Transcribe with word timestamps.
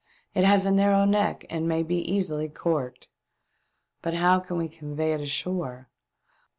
It 0.33 0.43
has 0.45 0.65
a 0.65 0.71
narrow 0.71 1.05
neck 1.05 1.45
and 1.47 1.67
may 1.67 1.83
be 1.83 1.97
easily 1.99 2.49
corked. 2.49 3.07
But 4.01 4.15
how 4.15 4.39
can 4.39 4.57
we 4.57 4.67
convey 4.67 5.13
it 5.13 5.21
ashore. 5.21 5.89